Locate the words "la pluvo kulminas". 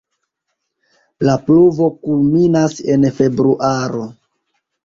1.29-2.75